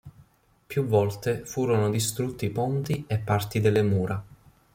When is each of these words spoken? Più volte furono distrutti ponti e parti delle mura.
Più 0.65 0.83
volte 0.87 1.45
furono 1.45 1.87
distrutti 1.91 2.49
ponti 2.49 3.03
e 3.05 3.19
parti 3.19 3.61
delle 3.61 3.83
mura. 3.83 4.23